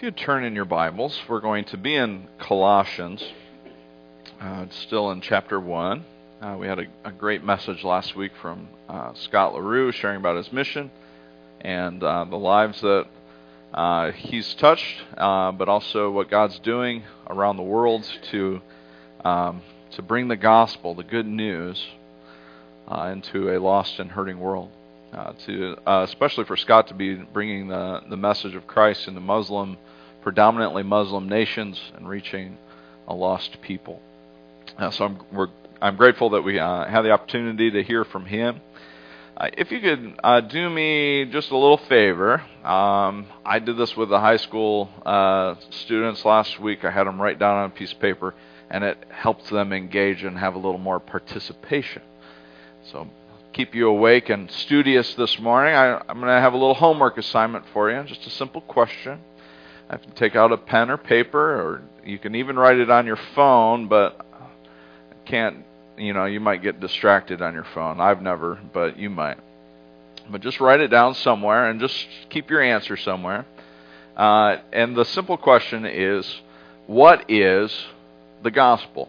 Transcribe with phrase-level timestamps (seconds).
[0.00, 3.22] If you turn in your Bibles, we're going to be in Colossians,
[4.40, 6.04] uh, still in chapter 1.
[6.40, 10.38] Uh, we had a, a, great message last week from uh, Scott LaRue sharing about
[10.38, 10.90] his mission
[11.60, 13.08] and uh, the lives that
[13.74, 18.62] uh, he's touched, uh, but also what God's doing around the world to,
[19.22, 21.78] um, to bring the gospel, the good news,
[22.90, 24.70] into a lost and hurting world.
[25.46, 29.76] To especially for Scott to be bringing the the message of Christ in the Muslim
[30.22, 32.58] predominantly Muslim nations and reaching
[33.08, 34.00] a lost people.
[34.78, 38.60] Uh, so I'm, I'm grateful that we uh, have the opportunity to hear from him.
[39.36, 43.96] Uh, if you could uh, do me just a little favor, um, I did this
[43.96, 46.84] with the high school uh, students last week.
[46.84, 48.34] I had them write down on a piece of paper,
[48.70, 52.02] and it helps them engage and have a little more participation.
[52.92, 53.08] So
[53.52, 55.74] keep you awake and studious this morning.
[55.74, 59.20] I, I'm going to have a little homework assignment for you, just a simple question
[59.90, 62.90] I have to take out a pen or paper, or you can even write it
[62.90, 65.64] on your phone, but I can't,
[65.98, 68.00] you know, you might get distracted on your phone.
[68.00, 69.38] I've never, but you might.
[70.30, 73.46] But just write it down somewhere and just keep your answer somewhere.
[74.16, 76.40] Uh, and the simple question is,
[76.86, 77.76] what is
[78.44, 79.08] the gospel?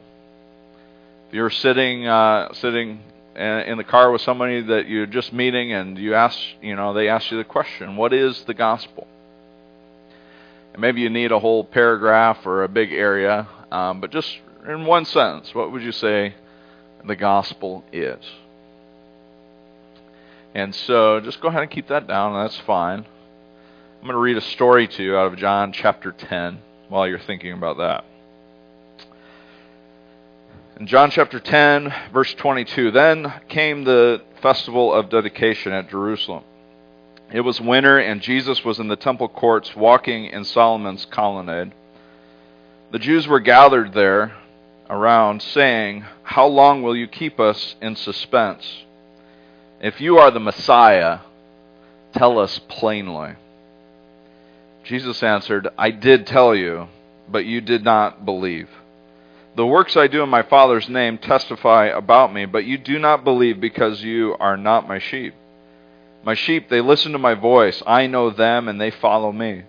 [1.27, 3.01] If you're sitting uh, sitting
[3.35, 7.07] in the car with somebody that you're just meeting, and you ask, you know, they
[7.07, 9.07] ask you the question, "What is the gospel?"
[10.73, 14.37] And maybe you need a whole paragraph or a big area, um, but just
[14.67, 16.35] in one sentence, what would you say
[17.05, 18.19] the gospel is?
[20.53, 23.05] And so just go ahead and keep that down, that's fine.
[24.01, 26.59] I'm going to read a story to you out of John chapter 10
[26.89, 28.03] while you're thinking about that.
[30.81, 36.43] In John chapter 10, verse 22, then came the festival of dedication at Jerusalem.
[37.31, 41.71] It was winter, and Jesus was in the temple courts walking in Solomon's colonnade.
[42.91, 44.35] The Jews were gathered there
[44.89, 48.65] around, saying, How long will you keep us in suspense?
[49.81, 51.19] If you are the Messiah,
[52.11, 53.35] tell us plainly.
[54.83, 56.87] Jesus answered, I did tell you,
[57.29, 58.67] but you did not believe.
[59.53, 63.25] The works I do in my Father's name testify about me, but you do not
[63.25, 65.33] believe because you are not my sheep.
[66.23, 67.83] My sheep, they listen to my voice.
[67.85, 69.63] I know them, and they follow me.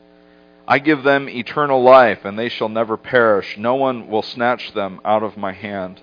[0.69, 3.57] I give them eternal life, and they shall never perish.
[3.59, 6.01] No one will snatch them out of my hand.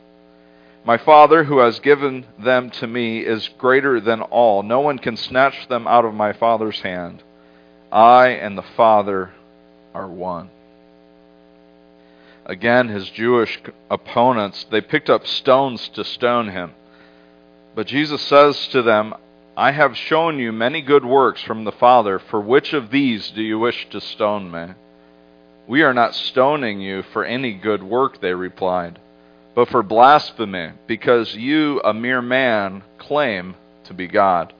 [0.83, 4.61] My Father, who has given them to me, is greater than all.
[4.61, 7.23] No one can snatch them out of my Father's hand.
[7.91, 9.31] I and the Father
[9.93, 10.49] are one.
[12.49, 13.61] Again, his Jewish
[13.91, 16.71] opponents, they picked up stones to stone him.
[17.75, 19.13] But Jesus says to them,
[19.55, 22.17] I have shown you many good works from the Father.
[22.17, 24.73] For which of these do you wish to stone me?
[25.67, 28.97] We are not stoning you for any good work, they replied,
[29.53, 34.53] but for blasphemy, because you, a mere man, claim to be God.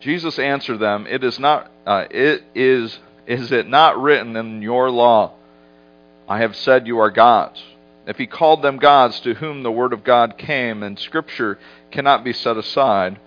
[0.00, 4.90] Jesus answered them, It is not, uh, it is, is it not written in your
[4.90, 5.35] law,
[6.28, 7.62] I have said you are gods?
[8.06, 11.58] If he called them gods to whom the word of God came, and Scripture
[11.90, 13.18] cannot be set aside,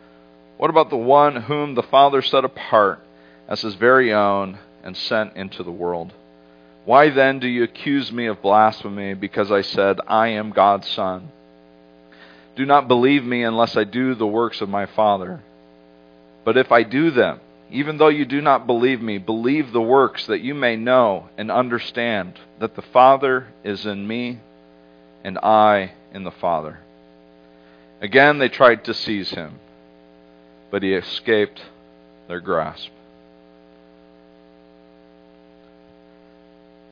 [0.57, 2.99] what about the one whom the Father set apart
[3.47, 6.13] as his very own and sent into the world?
[6.85, 11.29] Why then do you accuse me of blasphemy because I said, I am God's Son?
[12.55, 15.41] Do not believe me unless I do the works of my Father.
[16.43, 17.39] But if I do them,
[17.71, 21.51] even though you do not believe me, believe the works that you may know and
[21.51, 24.39] understand that the Father is in me
[25.23, 26.79] and I in the Father.
[28.01, 29.59] Again, they tried to seize him
[30.71, 31.61] but he escaped
[32.27, 32.89] their grasp.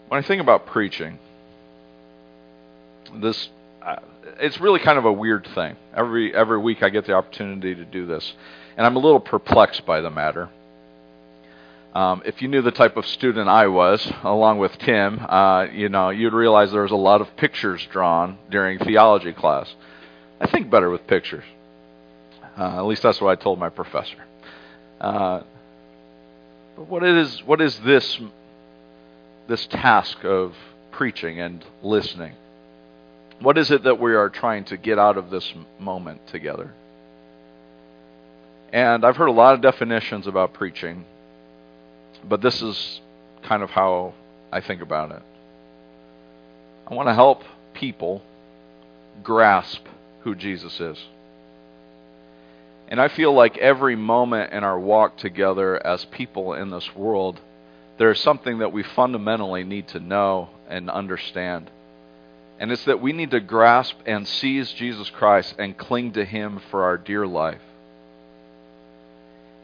[0.08, 1.20] When I think about preaching,
[3.16, 3.50] this
[3.82, 3.98] uh,
[4.40, 5.76] it's really kind of a weird thing.
[5.94, 8.34] Every every week I get the opportunity to do this,
[8.78, 10.50] and I'm a little perplexed by the matter.
[11.94, 15.90] Um, if you knew the type of student I was, along with Tim, uh, you
[15.90, 19.74] know you'd realize there was a lot of pictures drawn during theology class.
[20.40, 21.44] I think better with pictures.
[22.58, 24.18] Uh, at least that's what I told my professor.
[25.00, 25.42] Uh,
[26.76, 28.20] what is what is this
[29.48, 30.56] this task of
[30.92, 32.34] preaching and listening?
[33.40, 36.74] What is it that we are trying to get out of this moment together?
[38.74, 41.06] And I've heard a lot of definitions about preaching,
[42.28, 43.02] but this is
[43.44, 44.14] kind of how
[44.52, 45.22] I think about it.
[46.88, 47.44] I want to help
[47.74, 48.22] people
[49.24, 49.86] grasp
[50.22, 50.98] who Jesus is.
[52.88, 57.40] And I feel like every moment in our walk together as people in this world,
[57.98, 61.70] there's something that we fundamentally need to know and understand.
[62.60, 66.62] And it's that we need to grasp and seize Jesus Christ and cling to Him
[66.72, 67.62] for our dear life.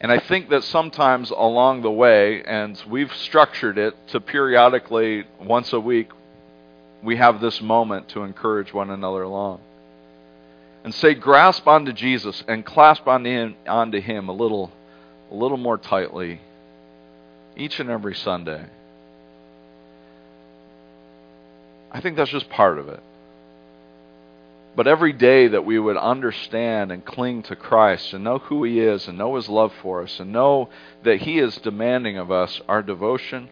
[0.00, 5.72] And I think that sometimes along the way, and we've structured it to periodically, once
[5.72, 6.10] a week,
[7.02, 9.60] we have this moment to encourage one another along.
[10.82, 14.70] And say, grasp onto Jesus and clasp onto him, onto him a little,
[15.30, 16.40] a little more tightly
[17.56, 18.66] each and every Sunday.
[21.90, 23.00] I think that's just part of it.
[24.76, 28.80] But every day that we would understand and cling to Christ and know who He
[28.80, 30.68] is and know His love for us and know
[31.04, 33.48] that He is demanding of us our devotion,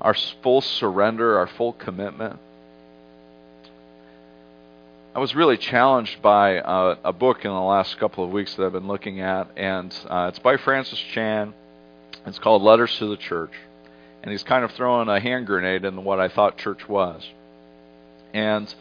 [0.00, 2.38] our full surrender, our full commitment.
[5.14, 8.66] I was really challenged by uh, a book in the last couple of weeks that
[8.66, 11.54] I've been looking at, and uh, it's by Francis Chan.
[12.26, 13.52] It's called Letters to the Church
[14.26, 17.24] and he's kind of throwing a hand grenade in what I thought church was.
[18.34, 18.72] And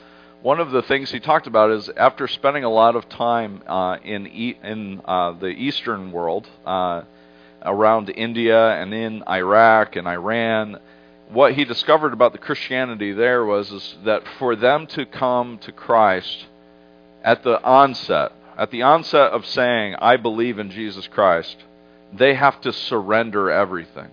[0.45, 3.97] one of the things he talked about is after spending a lot of time uh,
[4.03, 7.01] in e- in uh, the Eastern world, uh,
[7.63, 10.77] around India and in Iraq and Iran,
[11.29, 15.71] what he discovered about the Christianity there was is that for them to come to
[15.71, 16.45] Christ
[17.23, 21.57] at the onset, at the onset of saying, "I believe in Jesus Christ,"
[22.13, 24.11] they have to surrender everything.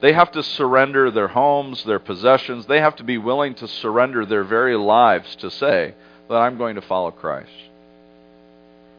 [0.00, 2.66] They have to surrender their homes, their possessions.
[2.66, 5.94] They have to be willing to surrender their very lives to say
[6.28, 7.50] that I'm going to follow Christ.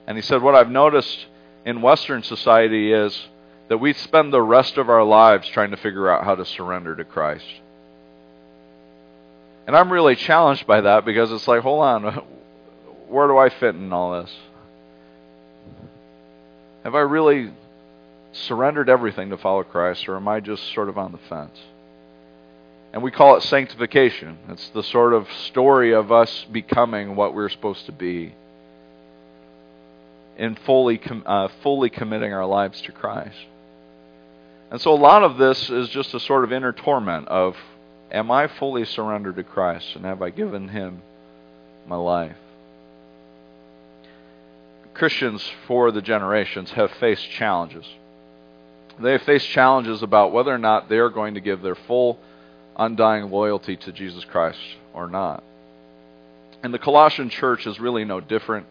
[0.08, 1.28] And he said, What I've noticed
[1.66, 3.28] in Western society is
[3.68, 6.96] that we spend the rest of our lives trying to figure out how to surrender
[6.96, 7.46] to Christ.
[9.68, 12.04] And I'm really challenged by that because it's like, hold on,
[13.10, 14.34] where do I fit in all this?
[16.86, 17.52] Have I really
[18.44, 21.58] surrendered everything to follow Christ, or am I just sort of on the fence?
[22.94, 24.38] And we call it sanctification.
[24.50, 28.34] It's the sort of story of us becoming what we're supposed to be
[30.38, 33.38] in fully, uh, fully committing our lives to Christ.
[34.72, 37.56] And so a lot of this is just a sort of inner torment of,
[38.12, 41.02] am I fully surrendered to Christ and have I given Him
[41.88, 42.36] my life?
[44.94, 47.86] Christians for the generations have faced challenges.
[49.00, 52.20] They face challenges about whether or not they are going to give their full,
[52.76, 54.60] undying loyalty to Jesus Christ
[54.94, 55.44] or not.
[56.64, 58.66] And the Colossian church is really no different.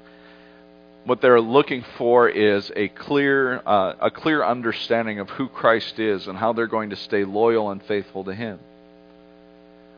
[1.04, 6.26] What they're looking for is a clear, uh, a clear understanding of who Christ is
[6.26, 8.58] and how they're going to stay loyal and faithful to Him.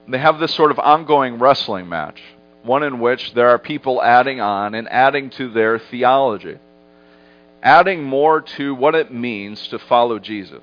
[0.05, 2.21] And they have this sort of ongoing wrestling match,
[2.63, 6.59] one in which there are people adding on and adding to their theology
[7.63, 10.63] adding more to what it means to follow Jesus.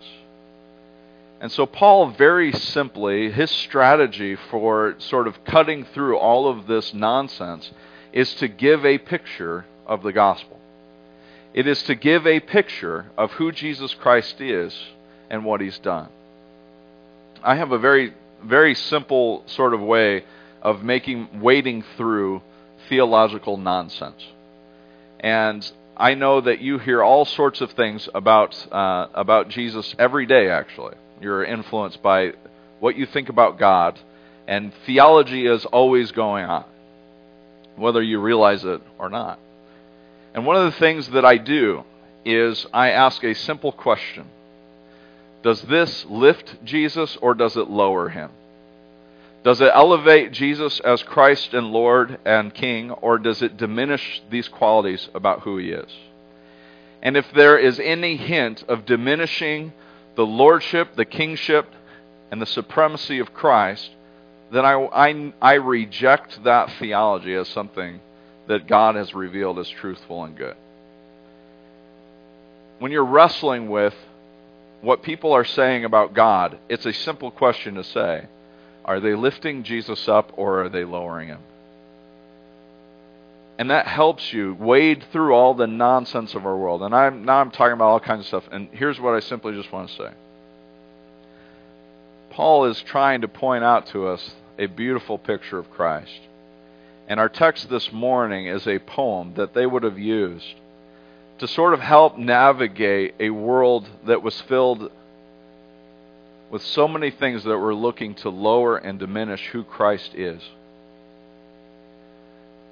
[1.42, 6.94] And so, Paul, very simply, his strategy for sort of cutting through all of this
[6.94, 7.72] nonsense
[8.14, 10.60] is to give a picture of the gospel.
[11.54, 14.78] It is to give a picture of who Jesus Christ is
[15.30, 16.10] and what he's done.
[17.44, 20.24] I have a very, very simple sort of way
[20.62, 22.42] of making, wading through
[22.90, 24.26] theological nonsense.
[25.20, 30.26] And I know that you hear all sorts of things about uh, about Jesus every
[30.26, 30.50] day.
[30.50, 32.34] Actually, you're influenced by
[32.80, 33.98] what you think about God,
[34.48, 36.66] and theology is always going on,
[37.78, 39.40] whether you realize it or not.
[40.34, 41.86] And one of the things that I do
[42.26, 44.26] is I ask a simple question:
[45.44, 48.32] Does this lift Jesus or does it lower him?
[49.46, 54.48] Does it elevate Jesus as Christ and Lord and King, or does it diminish these
[54.48, 55.92] qualities about who he is?
[57.04, 59.72] And if there is any hint of diminishing
[60.16, 61.72] the lordship, the kingship,
[62.32, 63.92] and the supremacy of Christ,
[64.52, 68.00] then I, I, I reject that theology as something
[68.48, 70.56] that God has revealed as truthful and good.
[72.80, 73.94] When you're wrestling with
[74.82, 78.26] what people are saying about God, it's a simple question to say
[78.86, 81.42] are they lifting Jesus up or are they lowering him?
[83.58, 86.84] And that helps you wade through all the nonsense of our world.
[86.84, 88.44] And I'm, now I'm talking about all kinds of stuff.
[88.52, 90.10] And here's what I simply just want to say
[92.30, 96.20] Paul is trying to point out to us a beautiful picture of Christ.
[97.08, 100.56] And our text this morning is a poem that they would have used
[101.38, 104.92] to sort of help navigate a world that was filled
[106.56, 110.42] with so many things that we're looking to lower and diminish who Christ is.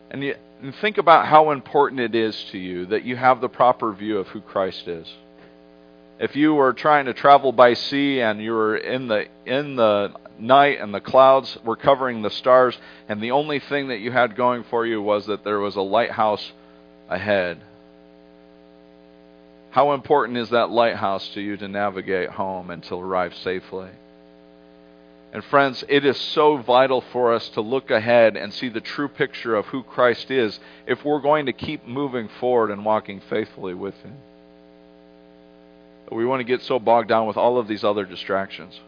[0.09, 3.49] And, you, and think about how important it is to you that you have the
[3.49, 5.05] proper view of who Christ is.
[6.17, 10.13] If you were trying to travel by sea and you were in the in the
[10.39, 12.77] night and the clouds were covering the stars
[13.09, 15.81] and the only thing that you had going for you was that there was a
[15.81, 16.53] lighthouse
[17.09, 17.59] ahead.
[19.73, 23.89] How important is that lighthouse to you to navigate home and to arrive safely?
[25.33, 29.07] And friends, it is so vital for us to look ahead and see the true
[29.07, 33.73] picture of who Christ is if we're going to keep moving forward and walking faithfully
[33.73, 34.15] with Him.
[36.11, 38.79] We want to get so bogged down with all of these other distractions.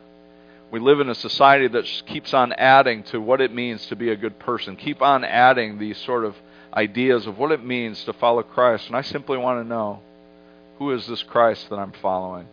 [0.70, 4.12] We live in a society that keeps on adding to what it means to be
[4.12, 6.36] a good person, keep on adding these sort of
[6.72, 8.86] ideas of what it means to follow Christ.
[8.86, 10.01] And I simply want to know
[10.77, 12.48] who is this Christ that I'm following?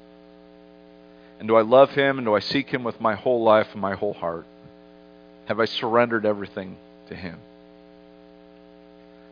[1.38, 3.80] And do I love him and do I seek him with my whole life and
[3.80, 4.46] my whole heart?
[5.46, 6.76] Have I surrendered everything
[7.08, 7.38] to him?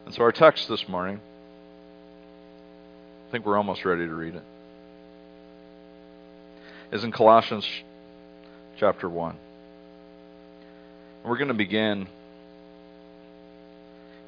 [0.05, 1.21] And so our text this morning,
[3.29, 4.43] I think we're almost ready to read it,
[6.91, 7.65] is in Colossians
[8.77, 9.37] chapter 1.
[11.23, 12.09] And We're going to begin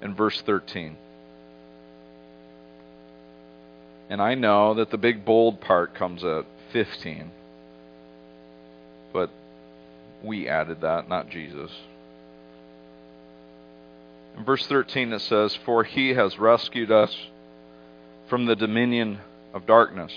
[0.03, 0.97] in verse 13.
[4.13, 7.31] And I know that the big bold part comes at 15
[9.11, 9.31] but
[10.23, 11.71] we added that, not Jesus.
[14.37, 17.17] In verse 13 it says, For he has rescued us
[18.29, 19.21] from the dominion
[19.55, 20.13] of darkness,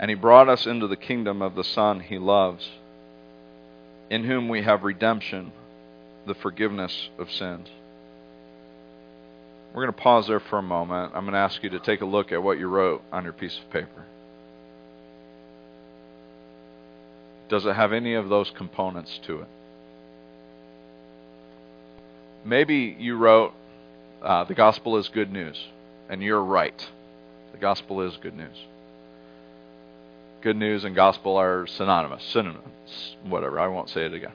[0.00, 2.68] and he brought us into the kingdom of the Son he loves,
[4.10, 5.52] in whom we have redemption,
[6.26, 7.68] the forgiveness of sins.
[9.76, 11.12] We're going to pause there for a moment.
[11.14, 13.34] I'm going to ask you to take a look at what you wrote on your
[13.34, 14.06] piece of paper.
[17.50, 19.48] Does it have any of those components to it?
[22.42, 23.52] Maybe you wrote,
[24.22, 25.62] uh, The gospel is good news,
[26.08, 26.88] and you're right.
[27.52, 28.56] The gospel is good news.
[30.40, 33.60] Good news and gospel are synonymous, synonyms, whatever.
[33.60, 34.32] I won't say it again.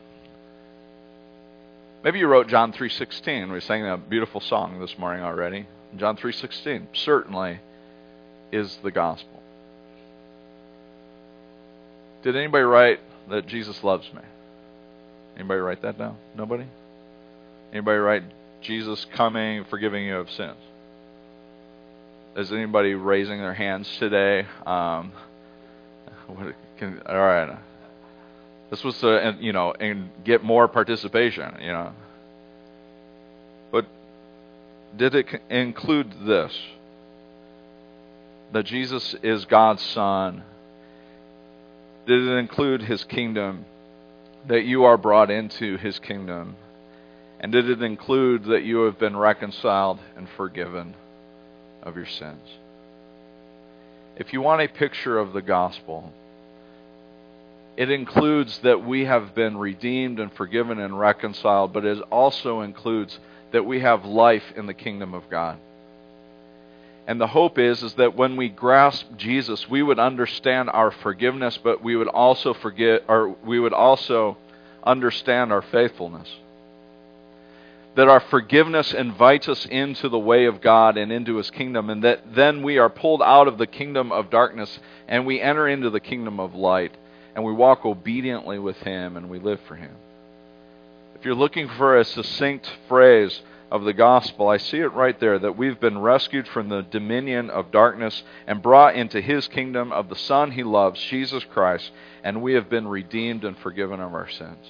[2.03, 3.51] Maybe you wrote John 3:16.
[3.51, 5.67] We sang a beautiful song this morning already.
[5.97, 7.59] John 3:16 certainly
[8.51, 9.41] is the gospel.
[12.23, 14.21] Did anybody write that Jesus loves me?
[15.37, 16.17] Anybody write that down?
[16.35, 16.65] Nobody?
[17.71, 18.23] Anybody write
[18.61, 20.57] Jesus coming, forgiving you of sins?
[22.35, 24.47] Is anybody raising their hands today?
[24.65, 25.11] Um,
[26.27, 27.57] what, can, all right.
[28.71, 31.93] This was uh, to, you know, and get more participation, you know.
[33.71, 33.85] But
[34.97, 36.57] did it include this?
[38.53, 40.43] That Jesus is God's Son
[42.05, 43.65] did it include his kingdom?
[44.47, 46.55] That you are brought into his kingdom?
[47.39, 50.95] And did it include that you have been reconciled and forgiven
[51.83, 52.47] of your sins?
[54.15, 56.11] If you want a picture of the gospel,
[57.81, 63.19] it includes that we have been redeemed and forgiven and reconciled, but it also includes
[63.53, 65.57] that we have life in the kingdom of God.
[67.07, 71.57] And the hope is is that when we grasp Jesus, we would understand our forgiveness,
[71.57, 74.37] but we would also forget or we would also
[74.83, 76.29] understand our faithfulness.
[77.95, 82.03] That our forgiveness invites us into the way of God and into his kingdom and
[82.03, 85.89] that then we are pulled out of the kingdom of darkness and we enter into
[85.89, 86.95] the kingdom of light
[87.35, 89.95] and we walk obediently with him and we live for him.
[91.15, 95.39] If you're looking for a succinct phrase, of the gospel, I see it right there
[95.39, 100.09] that we've been rescued from the dominion of darkness and brought into his kingdom of
[100.09, 101.89] the Son he loves, Jesus Christ,
[102.21, 104.67] and we have been redeemed and forgiven of our sins.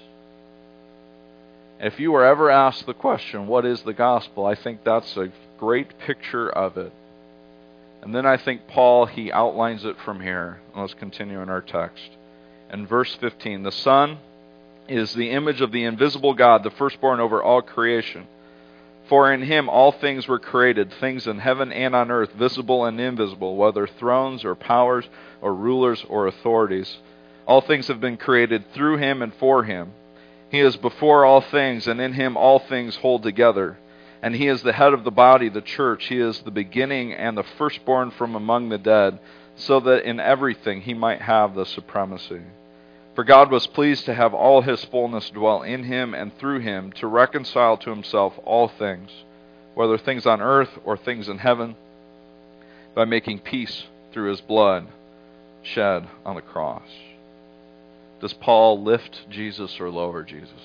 [1.79, 4.45] If you were ever asked the question, what is the gospel?
[4.45, 6.93] I think that's a great picture of it.
[8.03, 10.59] And then I think Paul, he outlines it from here.
[10.75, 12.07] Let's continue in our text.
[12.71, 14.17] In verse 15, the Son
[14.87, 18.27] is the image of the invisible God, the firstborn over all creation.
[19.09, 22.99] For in him all things were created, things in heaven and on earth, visible and
[22.99, 25.05] invisible, whether thrones or powers
[25.41, 26.97] or rulers or authorities.
[27.45, 29.91] All things have been created through him and for him.
[30.49, 33.77] He is before all things, and in him all things hold together.
[34.21, 36.05] And he is the head of the body, the church.
[36.05, 39.19] He is the beginning and the firstborn from among the dead,
[39.55, 42.41] so that in everything he might have the supremacy.
[43.13, 46.91] For God was pleased to have all his fullness dwell in him and through him
[46.93, 49.11] to reconcile to himself all things,
[49.73, 51.75] whether things on earth or things in heaven,
[52.95, 54.87] by making peace through his blood
[55.61, 56.87] shed on the cross.
[58.21, 60.61] Does Paul lift Jesus or lower Jesus?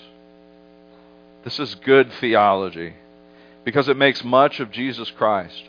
[1.43, 2.95] This is good theology
[3.65, 5.65] because it makes much of Jesus Christ.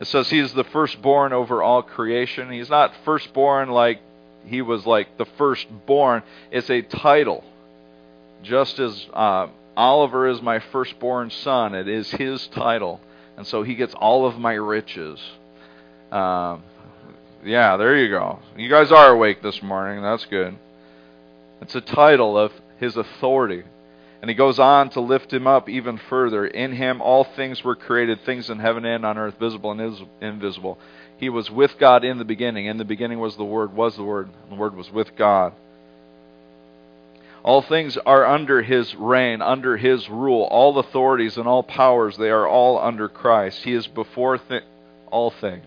[0.00, 2.50] It says he is the firstborn over all creation.
[2.50, 4.00] He's not firstborn like
[4.46, 6.22] he was like the firstborn.
[6.50, 7.44] It's a title.
[8.42, 13.00] Just as uh, Oliver is my firstborn son, it is his title.
[13.36, 15.20] And so he gets all of my riches.
[16.10, 16.62] Um,
[17.44, 18.40] yeah, there you go.
[18.56, 20.02] You guys are awake this morning.
[20.02, 20.56] That's good.
[21.60, 23.64] It's a title of his authority.
[24.22, 26.46] And he goes on to lift him up even further.
[26.46, 30.78] In him all things were created, things in heaven and on earth, visible and invisible.
[31.18, 32.66] He was with God in the beginning.
[32.66, 35.52] In the beginning was the Word, was the Word, and the Word was with God.
[37.42, 40.42] All things are under his reign, under his rule.
[40.50, 43.62] All authorities and all powers, they are all under Christ.
[43.62, 44.64] He is before th-
[45.10, 45.66] all things.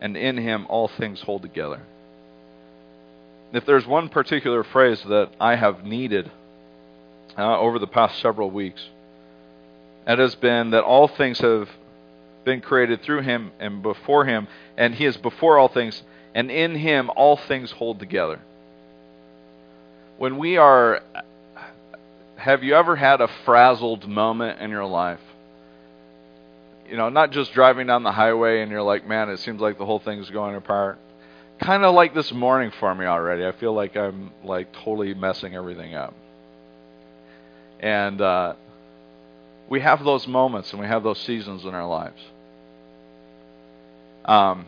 [0.00, 1.82] And in him all things hold together.
[3.52, 6.30] If there's one particular phrase that I have needed
[7.36, 8.88] uh, over the past several weeks.
[10.06, 11.68] It has been that all things have
[12.44, 16.02] been created through him and before him, and he is before all things,
[16.34, 18.40] and in him all things hold together.
[20.18, 21.02] When we are,
[22.36, 25.20] have you ever had a frazzled moment in your life?
[26.88, 29.78] You know, not just driving down the highway and you're like, man, it seems like
[29.78, 30.98] the whole thing's going apart.
[31.58, 33.46] Kind of like this morning for me already.
[33.46, 36.14] I feel like I'm like totally messing everything up.
[37.80, 38.54] And uh,
[39.68, 42.20] we have those moments and we have those seasons in our lives.
[44.24, 44.66] Um,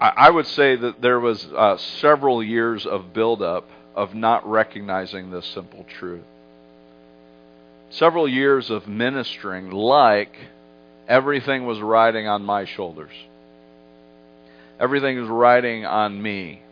[0.00, 5.30] I, I, would say that there was uh, several years of buildup of not recognizing
[5.30, 6.24] this simple truth.
[7.90, 10.34] Several years of ministering like
[11.06, 13.12] everything was riding on my shoulders.
[14.80, 16.62] Everything was riding on me.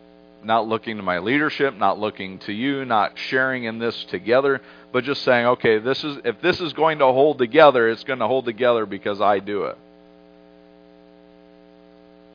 [0.42, 5.04] Not looking to my leadership, not looking to you, not sharing in this together, but
[5.04, 8.26] just saying, okay, this is if this is going to hold together, it's going to
[8.26, 9.78] hold together because I do it.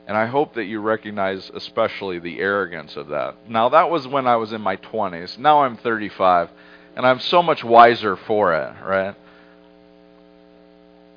[0.08, 3.36] And I hope that you recognize especially the arrogance of that.
[3.46, 5.36] Now, that was when I was in my 20s.
[5.36, 6.48] Now I'm 35,
[6.96, 9.14] and I'm so much wiser for it, right?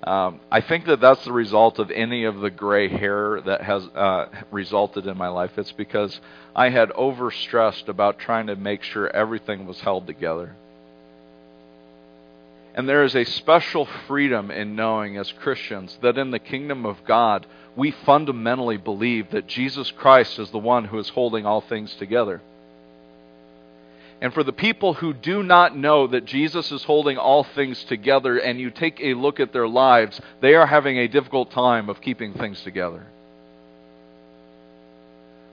[0.04, 3.88] Um, I think that that's the result of any of the gray hair that has
[3.96, 5.58] uh, resulted in my life.
[5.58, 6.20] It's because
[6.54, 10.54] I had overstressed about trying to make sure everything was held together.
[12.74, 17.04] And there is a special freedom in knowing as Christians that in the kingdom of
[17.06, 21.94] God, we fundamentally believe that Jesus Christ is the one who is holding all things
[21.96, 22.42] together.
[24.22, 28.38] And for the people who do not know that Jesus is holding all things together,
[28.38, 32.02] and you take a look at their lives, they are having a difficult time of
[32.02, 33.08] keeping things together.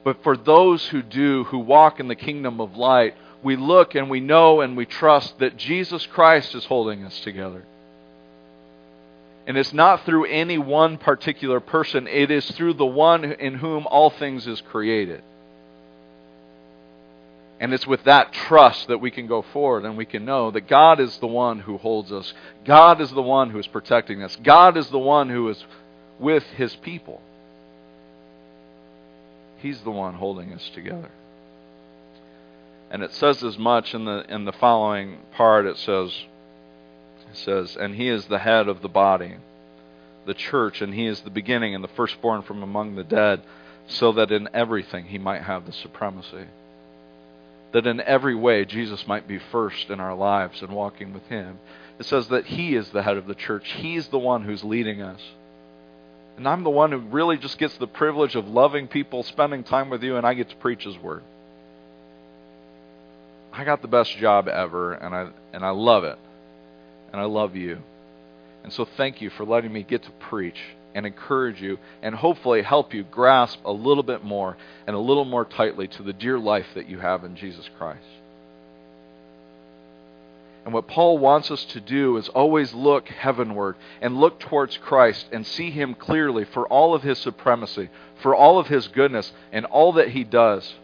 [0.04, 4.10] But for those who do, who walk in the kingdom of light, we look and
[4.10, 7.64] we know and we trust that Jesus Christ is holding us together.
[9.46, 13.86] And it's not through any one particular person, it is through the one in whom
[13.86, 15.22] all things is created.
[17.60, 20.68] And it's with that trust that we can go forward and we can know that
[20.68, 22.32] God is the one who holds us.
[22.64, 24.36] God is the one who is protecting us.
[24.42, 25.64] God is the one who is
[26.20, 27.20] with his people.
[29.58, 31.10] He's the one holding us together.
[32.90, 35.66] And it says as much in the in the following part.
[35.66, 36.24] It says
[37.30, 39.36] it says and he is the head of the body
[40.28, 43.42] the church and he is the beginning and the firstborn from among the dead
[43.88, 46.44] so that in everything he might have the supremacy.
[47.72, 51.58] That in every way Jesus might be first in our lives and walking with him.
[51.98, 53.72] It says that he is the head of the church.
[53.72, 55.20] He's the one who's leading us.
[56.36, 59.88] And I'm the one who really just gets the privilege of loving people spending time
[59.88, 61.22] with you and I get to preach his word
[63.58, 66.16] I got the best job ever, and I and I love it,
[67.10, 67.82] and I love you,
[68.62, 70.60] and so thank you for letting me get to preach
[70.94, 75.24] and encourage you, and hopefully help you grasp a little bit more and a little
[75.24, 78.06] more tightly to the dear life that you have in Jesus Christ.
[80.64, 85.26] And what Paul wants us to do is always look heavenward and look towards Christ
[85.32, 87.88] and see Him clearly for all of His supremacy,
[88.22, 90.74] for all of His goodness, and all that He does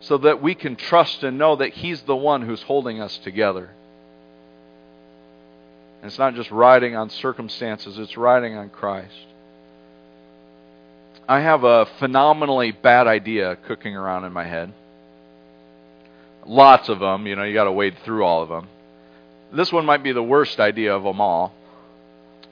[0.00, 3.70] so that we can trust and know that He's the one who's holding us together.
[6.00, 9.26] And it's not just riding on circumstances, it's riding on Christ.
[11.28, 14.72] I have a phenomenally bad idea cooking around in my head.
[16.46, 18.66] Lots of them, you know, you got to wade through all of them.
[19.52, 21.52] This one might be the worst idea of them all.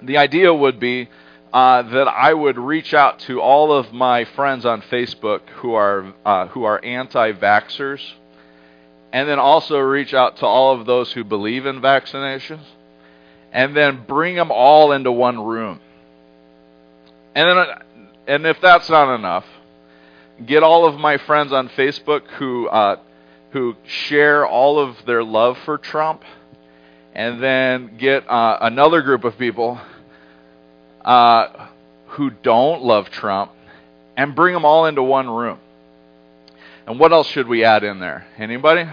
[0.02, 1.08] The idea would be
[1.52, 6.12] uh, that I would reach out to all of my friends on Facebook who are
[6.24, 8.00] uh, who are anti-vaxxers,
[9.12, 12.64] and then also reach out to all of those who believe in vaccinations,
[13.52, 15.80] and then bring them all into one room,
[17.34, 17.66] And then,
[18.26, 19.46] and if that's not enough,
[20.44, 22.96] get all of my friends on Facebook who uh,
[23.52, 26.22] who share all of their love for Trump,
[27.14, 29.80] and then get uh, another group of people
[31.08, 31.68] uh,
[32.08, 33.52] who don't love Trump,
[34.14, 35.58] and bring them all into one room.
[36.86, 38.26] And what else should we add in there?
[38.36, 38.84] Anybody?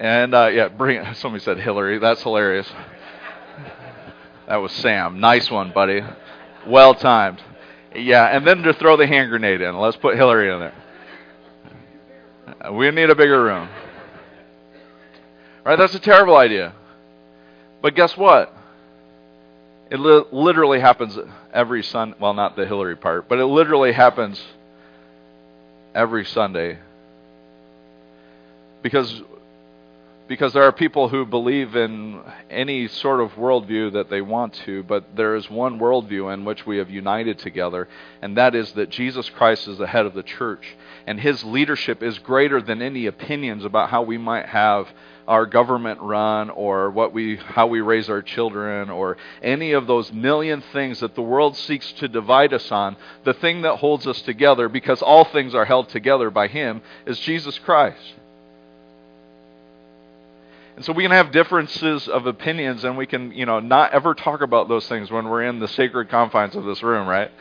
[0.00, 1.14] And uh, yeah, bring.
[1.14, 1.98] Somebody said Hillary.
[1.98, 2.70] That's hilarious.
[4.46, 5.20] That was Sam.
[5.20, 6.02] Nice one, buddy.
[6.66, 7.42] Well timed.
[7.94, 9.76] Yeah, and then to throw the hand grenade in.
[9.76, 10.74] Let's put Hillary in there.
[12.72, 13.68] We need a bigger room.
[15.64, 16.72] Right, that's a terrible idea.
[17.80, 18.54] But guess what?
[19.90, 21.18] It li- literally happens
[21.52, 22.16] every Sunday.
[22.20, 24.40] Well, not the Hillary part, but it literally happens
[25.94, 26.78] every Sunday.
[28.82, 29.22] Because
[30.28, 34.82] because there are people who believe in any sort of worldview that they want to,
[34.82, 37.88] but there is one worldview in which we have united together,
[38.20, 42.02] and that is that Jesus Christ is the head of the church, and his leadership
[42.02, 44.86] is greater than any opinions about how we might have
[45.26, 50.10] our government run or what we how we raise our children or any of those
[50.10, 52.96] million things that the world seeks to divide us on.
[53.24, 57.18] The thing that holds us together because all things are held together by him is
[57.20, 58.14] Jesus Christ
[60.78, 64.14] and so we can have differences of opinions and we can, you know, not ever
[64.14, 67.32] talk about those things when we're in the sacred confines of this room, right?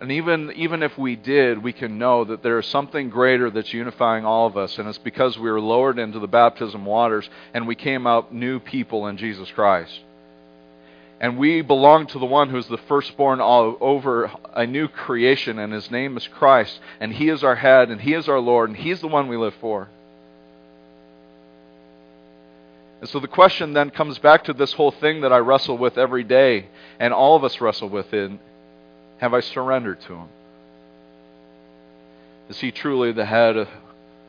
[0.00, 3.72] And even even if we did, we can know that there is something greater that's
[3.72, 7.68] unifying all of us, and it's because we were lowered into the baptism waters and
[7.68, 10.00] we came out new people in Jesus Christ.
[11.20, 15.72] And we belong to the one who's the firstborn all over a new creation, and
[15.72, 18.76] his name is Christ, and he is our head, and he is our Lord, and
[18.76, 19.88] he's the one we live for.
[23.04, 25.98] And so the question then comes back to this whole thing that I wrestle with
[25.98, 28.38] every day, and all of us wrestle with in
[29.18, 30.28] have I surrendered to Him?
[32.48, 33.58] Is He truly the head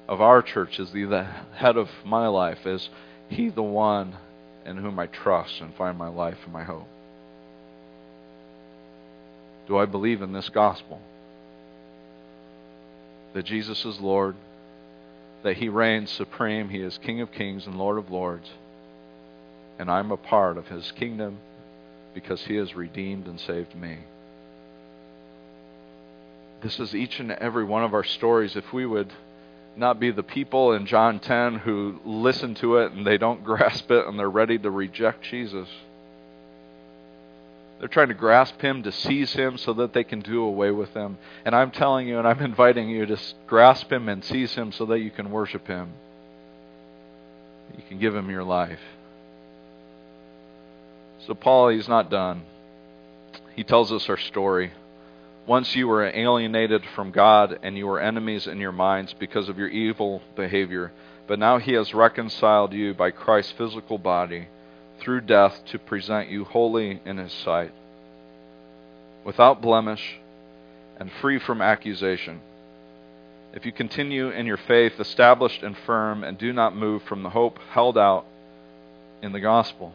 [0.09, 0.77] of our church?
[0.77, 2.67] Is He the head of my life?
[2.67, 2.89] Is
[3.29, 4.17] He the one
[4.65, 6.89] in whom I trust and find my life and my hope?
[9.69, 10.99] Do I believe in this gospel?
[13.35, 14.35] That Jesus is Lord,
[15.43, 18.49] that He reigns supreme, He is King of kings and Lord of lords
[19.79, 21.37] and I'm a part of his kingdom
[22.13, 23.99] because he has redeemed and saved me.
[26.61, 28.55] This is each and every one of our stories.
[28.55, 29.11] If we would
[29.77, 33.91] not be the people in John 10 who listen to it and they don't grasp
[33.91, 35.67] it and they're ready to reject Jesus.
[37.79, 40.93] They're trying to grasp him, to seize him so that they can do away with
[40.93, 41.17] him.
[41.43, 44.85] And I'm telling you and I'm inviting you to grasp him and seize him so
[44.85, 45.91] that you can worship him.
[47.77, 48.79] You can give him your life.
[51.27, 52.43] So, Paul, he's not done.
[53.55, 54.71] He tells us our story.
[55.47, 59.57] Once you were alienated from God and you were enemies in your minds because of
[59.57, 60.91] your evil behavior,
[61.27, 64.47] but now he has reconciled you by Christ's physical body
[64.99, 67.73] through death to present you holy in his sight,
[69.23, 70.19] without blemish
[70.97, 72.39] and free from accusation.
[73.53, 77.29] If you continue in your faith, established and firm, and do not move from the
[77.29, 78.25] hope held out
[79.21, 79.93] in the gospel.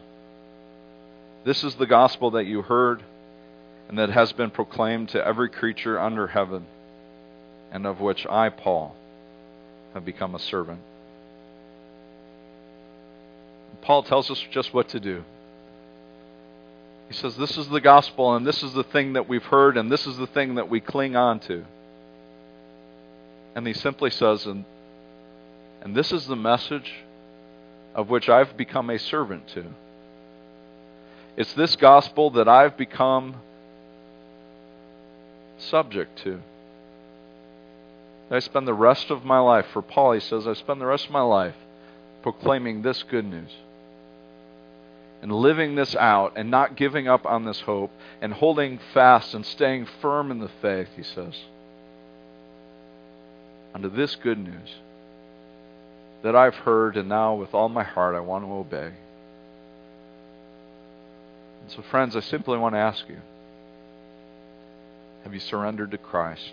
[1.44, 3.02] This is the gospel that you heard
[3.88, 6.66] and that has been proclaimed to every creature under heaven,
[7.72, 8.94] and of which I, Paul,
[9.94, 10.80] have become a servant.
[13.82, 15.24] Paul tells us just what to do.
[17.08, 19.90] He says, This is the gospel, and this is the thing that we've heard, and
[19.90, 21.64] this is the thing that we cling on to.
[23.56, 24.64] And he simply says, And,
[25.82, 26.92] and this is the message
[27.94, 29.64] of which I've become a servant to.
[31.40, 33.36] It's this gospel that I've become
[35.56, 36.42] subject to.
[38.30, 41.06] I spend the rest of my life, for Paul, he says, I spend the rest
[41.06, 41.54] of my life
[42.20, 43.52] proclaiming this good news
[45.22, 49.46] and living this out and not giving up on this hope and holding fast and
[49.46, 51.32] staying firm in the faith, he says,
[53.74, 54.74] unto this good news
[56.22, 58.92] that I've heard and now with all my heart I want to obey.
[61.76, 63.18] So, friends, I simply want to ask you
[65.22, 66.50] have you surrendered to Christ?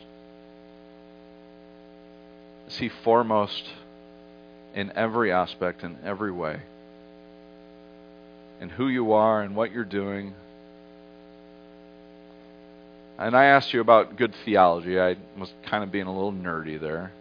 [2.67, 3.63] Is He foremost
[4.75, 6.61] in every aspect, in every way?
[8.61, 10.33] In who you are and what you're doing?
[13.17, 14.99] And I asked you about good theology.
[14.99, 17.11] I was kind of being a little nerdy there.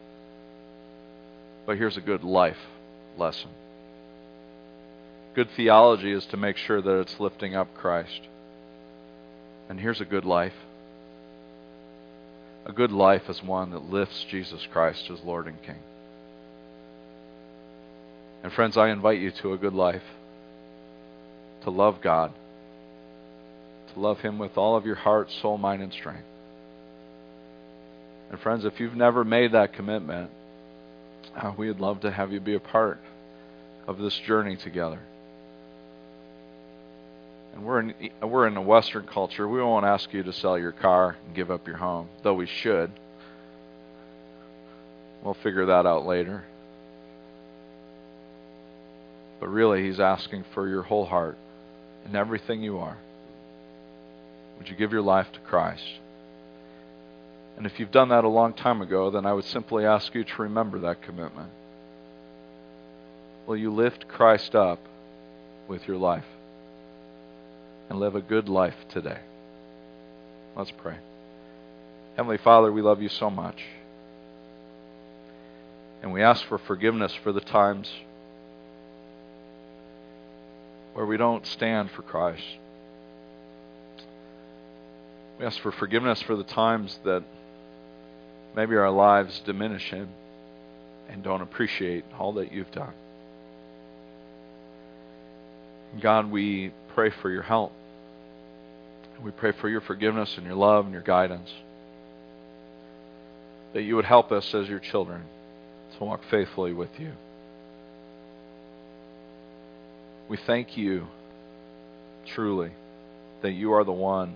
[1.65, 2.59] But here's a good life
[3.17, 3.49] lesson
[5.37, 8.23] Good theology is to make sure that it's lifting up Christ.
[9.69, 10.55] And here's a good life.
[12.65, 15.79] A good life is one that lifts Jesus Christ as Lord and King.
[18.43, 20.03] And friends, I invite you to a good life.
[21.65, 22.33] To love God.
[23.93, 26.25] To love Him with all of your heart, soul, mind, and strength.
[28.31, 30.31] And friends, if you've never made that commitment,
[31.37, 33.01] uh, we would love to have you be a part
[33.87, 35.01] of this journey together.
[37.57, 39.49] And we're in, we're in a Western culture.
[39.49, 42.45] We won't ask you to sell your car and give up your home, though we
[42.45, 42.93] should.
[45.23, 46.45] We'll figure that out later.
[49.41, 51.39] But really, He's asking for your whole heart
[52.05, 52.99] and everything you are.
[54.59, 55.83] Would you give your life to Christ?
[57.57, 60.25] And if you've done that a long time ago, then I would simply ask you
[60.25, 61.49] to remember that commitment.
[63.47, 64.81] Will you lift Christ up
[65.69, 66.27] with your life
[67.89, 69.19] and live a good life today?
[70.57, 70.97] Let's pray.
[72.17, 73.63] Heavenly Father, we love you so much.
[76.03, 77.91] And we ask for forgiveness for the times
[80.95, 82.43] where we don't stand for Christ.
[85.39, 87.23] We ask for forgiveness for the times that
[88.55, 90.09] maybe our lives diminish Him
[91.11, 92.95] and don't appreciate all that you've done.
[96.01, 97.73] God, we pray for your help.
[99.23, 101.51] We pray for your forgiveness and your love and your guidance.
[103.73, 105.23] That you would help us as your children
[105.99, 107.13] to walk faithfully with you.
[110.29, 111.07] We thank you
[112.35, 112.73] truly
[113.43, 114.35] that you are the one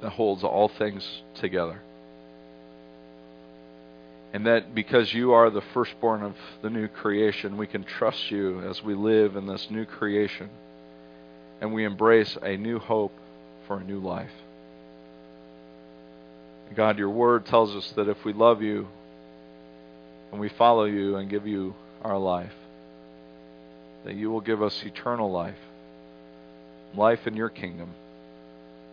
[0.00, 1.06] that holds all things
[1.40, 1.80] together.
[4.32, 8.60] And that because you are the firstborn of the new creation, we can trust you
[8.62, 10.48] as we live in this new creation.
[11.60, 13.12] And we embrace a new hope
[13.66, 14.30] for a new life.
[16.74, 18.88] God, your word tells us that if we love you
[20.30, 22.54] and we follow you and give you our life,
[24.04, 25.58] that you will give us eternal life,
[26.94, 27.90] life in your kingdom,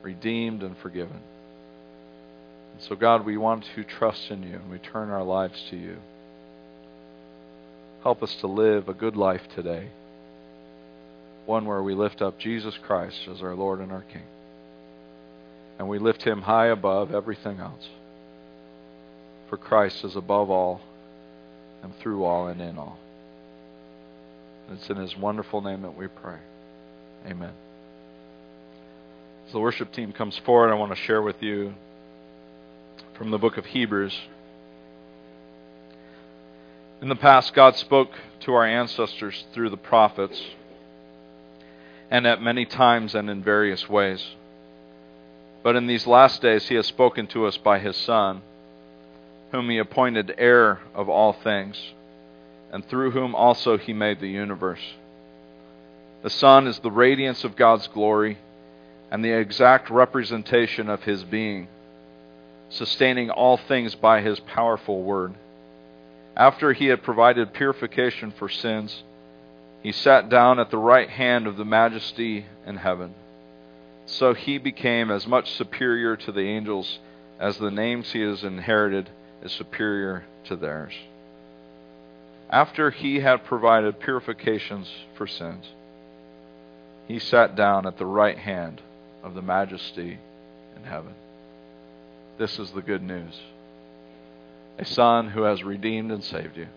[0.02, 1.22] redeemed and forgiven.
[2.88, 5.98] So, God, we want to trust in you and we turn our lives to you.
[8.04, 9.90] Help us to live a good life today,
[11.46, 14.24] one where we lift up Jesus Christ as our Lord and our King.
[15.78, 17.88] And we lift him high above everything else.
[19.50, 20.80] For Christ is above all
[21.84, 22.98] and through all and in all.
[24.72, 26.38] It's in his wonderful name that we pray.
[27.26, 27.54] Amen.
[29.48, 31.74] As the worship team comes forward, I want to share with you
[33.20, 34.18] from the book of Hebrews.
[37.02, 40.42] In the past, God spoke to our ancestors through the prophets,
[42.10, 44.26] and at many times and in various ways.
[45.64, 48.42] But in these last days, He has spoken to us by His Son,
[49.52, 51.78] whom He appointed heir of all things,
[52.72, 54.94] and through whom also He made the universe.
[56.24, 58.38] The Son is the radiance of God's glory
[59.12, 61.68] and the exact representation of His being
[62.70, 65.34] sustaining all things by his powerful word.
[66.36, 69.04] After he had provided purification for sins,
[69.82, 73.14] he sat down at the right hand of the majesty in heaven.
[74.06, 77.00] So he became as much superior to the angels
[77.40, 79.10] as the names he has inherited
[79.44, 80.94] is superior to theirs.
[82.50, 85.66] After he had provided purifications for sins,
[87.08, 88.82] he sat down at the right hand
[89.24, 90.20] of the majesty
[90.76, 91.14] in heaven.
[92.40, 93.38] This is the good news.
[94.78, 96.68] A son who has redeemed and saved you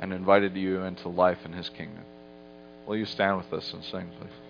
[0.00, 2.04] and invited you into life in his kingdom.
[2.86, 4.49] Will you stand with us and sing, please?